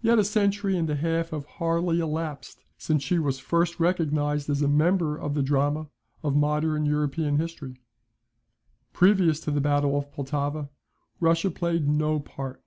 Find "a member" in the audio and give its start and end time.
4.62-5.16